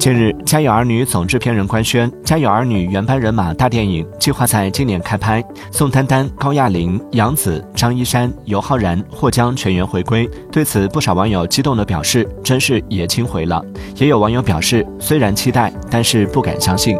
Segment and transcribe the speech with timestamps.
[0.00, 10.26] 近日，《家有儿女》总制片人官宣，《家有儿女》原班人马大电影计划在今年开拍，宋丹丹、高亚麟、杨紫、张一山、尤浩然或将全员回归。
[10.50, 13.62] 对此，不少网友激动地表示：“真是爷青回了。”
[13.96, 16.96] 也有网友表示：“虽然期待，但是不敢相信。”